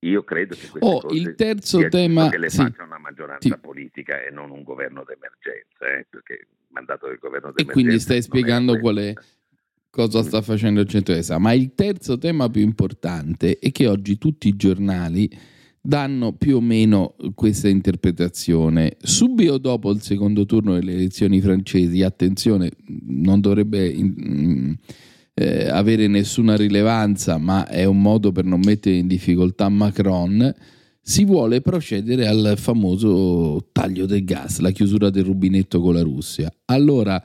[0.00, 2.58] Io credo che queste oh, il terzo tema che le sì.
[2.58, 3.58] faccia una maggioranza sì.
[3.60, 7.70] politica e non un governo d'emergenza, eh, perché il mandato del governo d'emergenza.
[7.70, 9.12] E quindi stai spiegando è qual è
[9.90, 11.38] cosa sta facendo il centro-destra.
[11.38, 15.28] Ma il terzo tema più importante è che oggi tutti i giornali
[15.80, 18.96] danno più o meno questa interpretazione.
[19.00, 22.70] Subito dopo il secondo turno delle elezioni francesi, attenzione,
[23.06, 23.92] non dovrebbe
[25.38, 30.52] eh, avere nessuna rilevanza, ma è un modo per non mettere in difficoltà Macron,
[31.00, 36.52] si vuole procedere al famoso taglio del gas, la chiusura del rubinetto con la Russia.
[36.66, 37.22] Allora,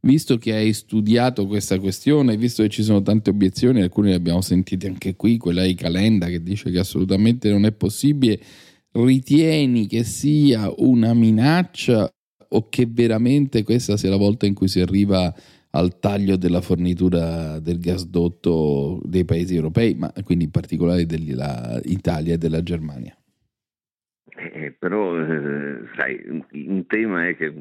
[0.00, 4.42] visto che hai studiato questa questione, visto che ci sono tante obiezioni, alcune le abbiamo
[4.42, 8.38] sentite anche qui, quella di Calenda che dice che assolutamente non è possibile,
[8.92, 12.08] ritieni che sia una minaccia
[12.46, 15.34] o che veramente questa sia la volta in cui si arriva
[15.74, 22.38] al taglio della fornitura del gasdotto dei paesi europei, ma quindi in particolare dell'Italia e
[22.38, 23.16] della Germania.
[24.36, 26.22] Eh, però, eh, sai,
[26.52, 27.52] un tema è che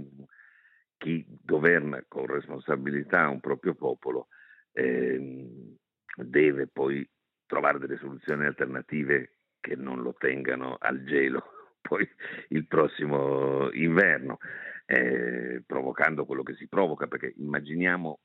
[0.97, 4.27] chi governa con responsabilità un proprio popolo
[4.73, 5.73] eh,
[6.15, 7.07] deve poi
[7.47, 11.43] trovare delle soluzioni alternative che non lo tengano al gelo
[11.81, 12.07] poi
[12.49, 14.37] il prossimo inverno,
[14.85, 18.19] eh, provocando quello che si provoca, perché immaginiamo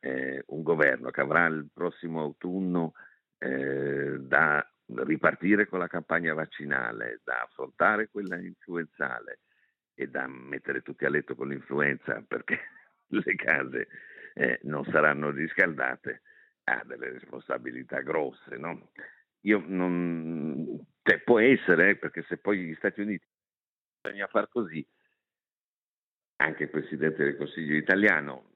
[0.00, 2.92] eh, un governo che avrà il prossimo autunno
[3.38, 9.40] eh, da ripartire con la campagna vaccinale, da affrontare quella influenzale
[9.94, 12.58] e da mettere tutti a letto con l'influenza perché
[13.08, 13.88] le case
[14.34, 16.22] eh, non saranno riscaldate,
[16.64, 18.56] ha delle responsabilità grosse.
[18.56, 18.90] No?
[19.40, 23.24] Io non, cioè, può essere, eh, perché se poi gli Stati Uniti
[24.02, 24.86] bisogna far così,
[26.36, 28.50] anche il Presidente del Consiglio italiano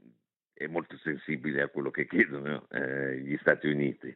[0.53, 4.15] è molto sensibile a quello che chiedono eh, gli Stati Uniti,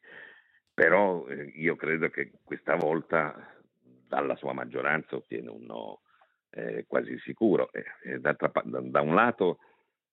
[0.72, 6.02] però eh, io credo che questa volta dalla sua maggioranza ottiene un no
[6.50, 7.70] eh, quasi sicuro.
[8.20, 9.58] Da, da, un lato,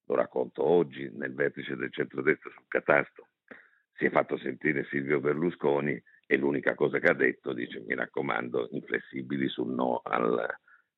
[0.05, 3.27] lo racconto oggi nel vertice del centrodestra sul catasto,
[3.93, 8.69] si è fatto sentire Silvio Berlusconi e l'unica cosa che ha detto dice mi raccomando
[8.71, 10.47] inflessibili sul no al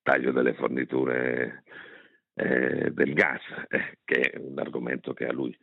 [0.04, 1.64] taglio delle forniture
[2.36, 5.58] eh, del gas, eh, che è un argomento che a lui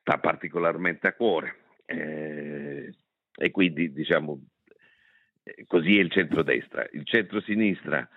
[0.00, 1.56] sta particolarmente a cuore.
[1.84, 2.92] Eh,
[3.34, 4.40] e quindi diciamo
[5.42, 6.86] eh, così è il centrodestra.
[6.92, 8.08] Il centro-sinistra,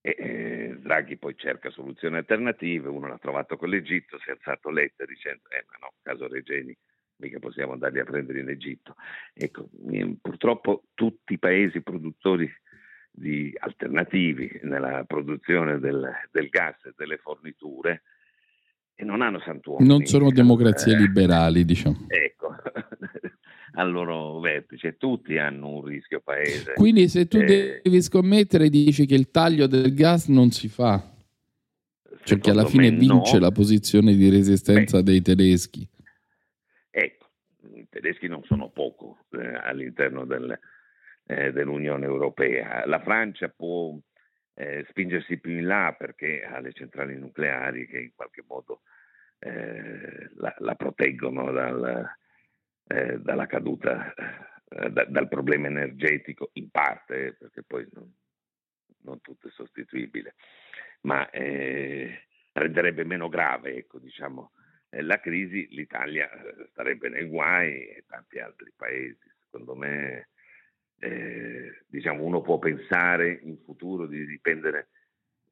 [0.00, 5.04] eh, Draghi poi cerca soluzioni alternative, uno l'ha trovato con l'Egitto, si è alzato Letta
[5.04, 6.76] dicendo eh ma no, caso Regeni
[7.16, 8.96] mica possiamo andarli a prendere in Egitto.
[9.32, 9.68] Ecco,
[10.20, 12.52] purtroppo tutti i paesi produttori
[13.16, 18.02] di alternativi nella produzione del, del gas e delle forniture
[18.96, 19.88] e non hanno santuomini.
[19.88, 22.06] Non sono democrazie eh, liberali, diciamo.
[22.08, 22.54] Ecco,
[23.74, 26.72] al loro vertice, tutti hanno un rischio paese.
[26.74, 31.12] Quindi se tu eh, devi scommettere dici che il taglio del gas non si fa,
[32.24, 33.40] cioè che alla fine vince no.
[33.40, 35.88] la posizione di resistenza Beh, dei tedeschi.
[36.90, 37.26] Ecco,
[37.74, 40.58] i tedeschi non sono poco eh, all'interno del,
[41.26, 42.86] eh, dell'Unione Europea.
[42.86, 43.96] La Francia può
[44.54, 48.82] eh, spingersi più in là perché ha le centrali nucleari che in qualche modo
[49.38, 52.08] eh, la, la, proteggono dal,
[52.86, 54.14] eh, dalla caduta,
[54.68, 58.12] eh, da, dal problema energetico, in parte, perché poi non,
[59.02, 60.34] non tutto è sostituibile,
[61.02, 64.52] ma eh, renderebbe meno grave, ecco, diciamo,
[64.96, 66.30] la crisi, l'Italia
[66.70, 69.28] starebbe nei guai e tanti altri paesi.
[69.40, 70.28] Secondo me
[70.98, 74.88] eh, diciamo, uno può pensare in futuro di dipendere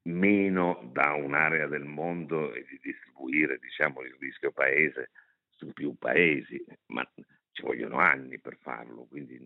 [0.04, 5.10] meno da un'area del mondo e di distribuire diciamo, il rischio paese
[5.50, 7.08] su più paesi, ma
[7.52, 9.38] ci vogliono anni per farlo, quindi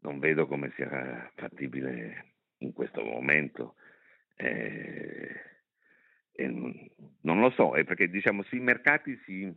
[0.00, 3.76] non vedo come sia fattibile in questo momento.
[4.36, 5.46] Eh,
[6.44, 9.52] non lo so, è perché diciamo sui mercati si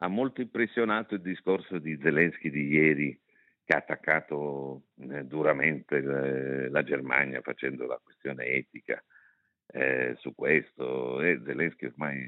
[0.00, 3.20] ha molto impressionato il discorso di Zelensky di ieri
[3.68, 9.04] che ha attaccato eh, duramente eh, la Germania facendo la questione etica
[9.66, 12.24] eh, su questo e Zelensky ormai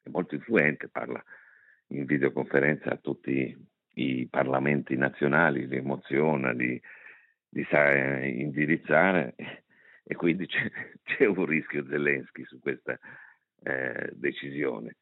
[0.00, 1.20] è molto influente, parla
[1.88, 3.60] in videoconferenza a tutti
[3.94, 6.80] i parlamenti nazionali, li emoziona, li,
[7.48, 9.34] li sa eh, indirizzare
[10.04, 10.70] e quindi c'è,
[11.02, 12.96] c'è, un rischio Zelensky su questa
[13.64, 14.94] eh, decisione.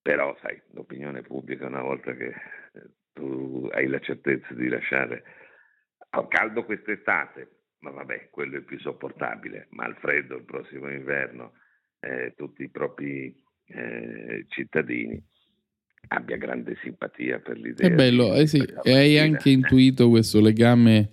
[0.00, 5.24] Però sai, l'opinione pubblica una volta che eh, tu hai la certezza di lasciare
[6.10, 7.48] al caldo quest'estate,
[7.78, 11.52] ma vabbè, quello è più sopportabile, ma al freddo il prossimo inverno
[12.00, 13.34] eh, tutti i propri
[13.66, 15.22] eh, cittadini
[16.08, 17.88] abbia grande simpatia per l'idea.
[17.88, 21.12] È bello, eh sì, e hai anche intuito questo legame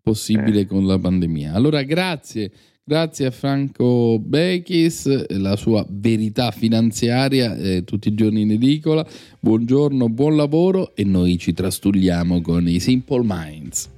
[0.00, 0.66] possibile eh.
[0.66, 1.54] con la pandemia.
[1.54, 2.50] Allora, grazie.
[2.88, 9.06] Grazie a Franco Bechis, la sua verità finanziaria eh, tutti i giorni in edicola.
[9.38, 13.90] Buongiorno, buon lavoro e noi ci trastulliamo con i Simple Minds.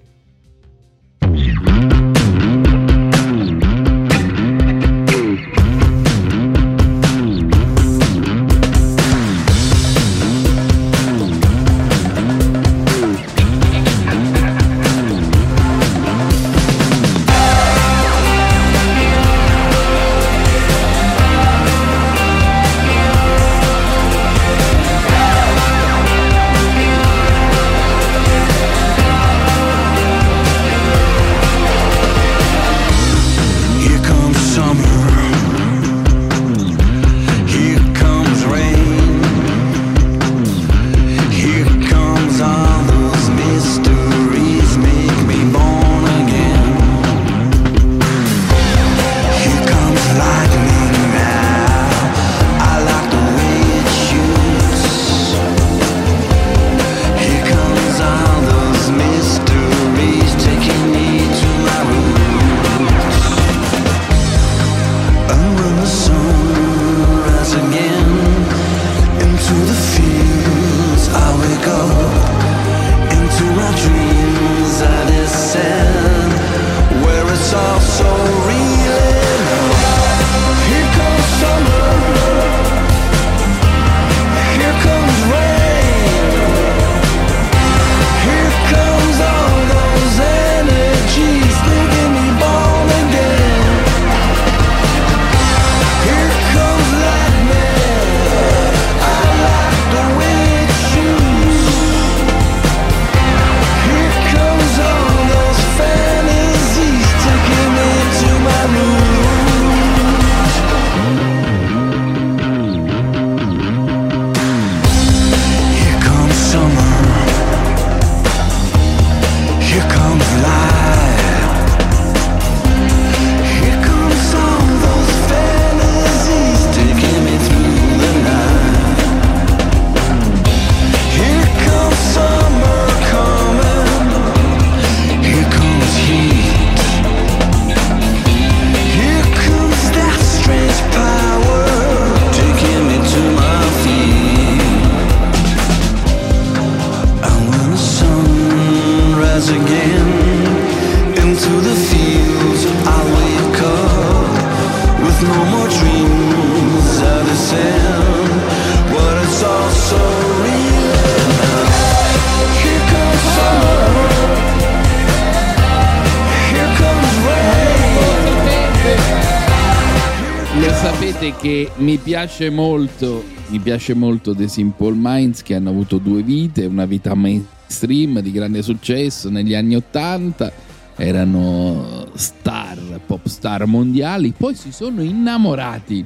[172.21, 177.15] Piace molto, mi piace molto The Simple Minds che hanno avuto due vite, una vita
[177.15, 180.53] mainstream di grande successo negli anni Ottanta,
[180.97, 186.05] erano star, pop star mondiali, poi si sono innamorati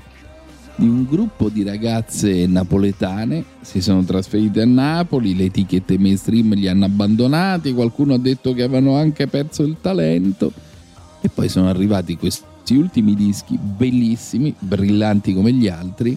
[0.76, 6.68] di un gruppo di ragazze napoletane, si sono trasferite a Napoli, le etichette mainstream li
[6.68, 10.52] hanno abbandonati, qualcuno ha detto che avevano anche perso il talento
[11.20, 16.16] e poi sono arrivati questi ultimi dischi bellissimi, brillanti come gli altri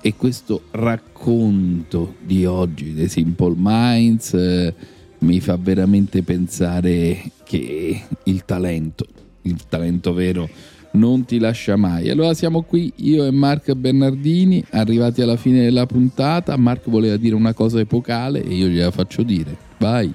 [0.00, 4.74] e questo racconto di oggi dei Simple Minds eh,
[5.18, 9.06] mi fa veramente pensare che il talento,
[9.42, 10.48] il talento vero
[10.92, 12.08] non ti lascia mai.
[12.10, 16.56] Allora siamo qui io e Mark Bernardini, arrivati alla fine della puntata.
[16.56, 19.56] Mark voleva dire una cosa epocale e io gliela faccio dire.
[19.78, 20.12] Vai.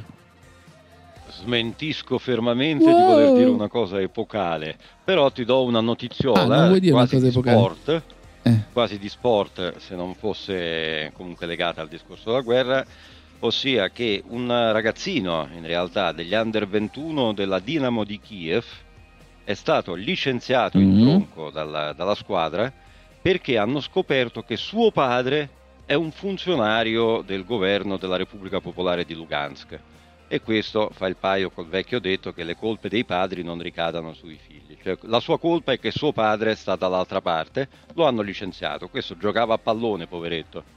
[1.37, 6.67] Smentisco fermamente di voler dire una cosa epocale, però ti do una Ah, notiziola, non
[6.67, 7.57] vuoi dire una quasi cosa di epocale?
[7.57, 8.03] sport,
[8.43, 8.59] Eh.
[8.71, 12.85] quasi di sport, se non fosse comunque legata al discorso della guerra,
[13.39, 18.63] ossia che un ragazzino, in realtà degli under 21 della Dinamo di Kiev,
[19.43, 21.01] è stato licenziato in Mhm.
[21.01, 22.71] tronco dalla, dalla squadra
[23.21, 25.49] perché hanno scoperto che suo padre
[25.85, 29.79] è un funzionario del governo della Repubblica Popolare di Lugansk.
[30.27, 34.13] E questo fa il paio col vecchio detto che le colpe dei padri non ricadano
[34.13, 34.75] sui figli.
[34.81, 38.87] Cioè, la sua colpa è che suo padre sta dall'altra parte, lo hanno licenziato.
[38.87, 40.75] Questo giocava a pallone, poveretto.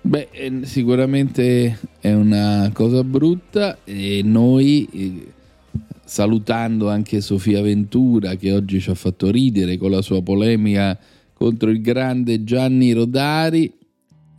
[0.00, 5.32] Beh, eh, sicuramente è una cosa brutta e noi, eh,
[6.04, 10.98] salutando anche Sofia Ventura che oggi ci ha fatto ridere con la sua polemica
[11.34, 13.70] contro il grande Gianni Rodari,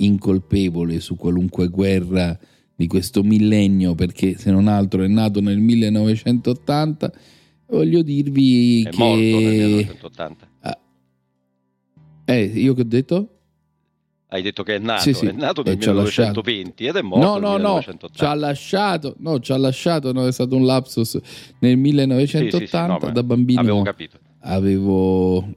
[0.02, 2.38] incolpevole su qualunque guerra
[2.76, 7.12] di questo millennio perché se non altro è nato nel 1980,
[7.68, 8.98] voglio dirvi È che...
[8.98, 10.48] morto nel 1980.
[12.26, 13.34] Eh, io che ho detto?
[14.32, 16.42] Hai detto che è nato, Sì, sì, è nato nel e ci ha lasciato.
[16.46, 18.14] 1920 ed è morto No, nel no, no, 1980.
[18.14, 21.20] ci ha lasciato, no, ci ha lasciato, no, è stato un lapsus
[21.60, 23.60] nel 1980 Sì, sì, sì, no, da bambino.
[23.60, 24.20] avevo capito.
[24.42, 25.48] Avevo,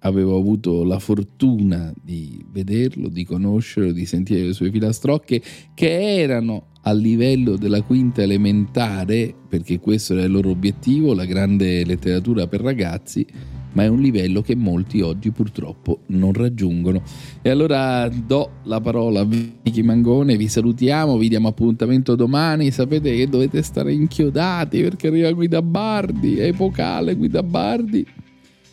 [0.00, 5.42] avevo avuto la fortuna di vederlo, di conoscerlo, di sentire le sue filastrocche
[5.74, 11.84] che erano a livello della quinta elementare, perché questo era il loro obiettivo, la grande
[11.84, 13.26] letteratura per ragazzi,
[13.72, 17.02] ma è un livello che molti oggi purtroppo non raggiungono.
[17.42, 23.14] E allora do la parola a Vicky Mangone, vi salutiamo, vi diamo appuntamento domani, sapete
[23.14, 28.04] che dovete stare inchiodati perché arriva Guida Bardi, epocale Guida Bardi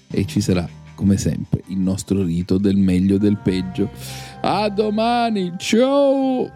[0.10, 3.92] e ci sarà come sempre il nostro rito del meglio e del peggio.
[4.42, 6.52] A domani, ciao!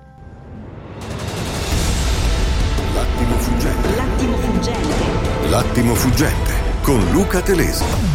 [2.94, 3.96] L'attimo fuggente.
[3.96, 5.50] L'attimo fuggente.
[5.50, 8.11] L'attimo fuggente con Luca Telesi.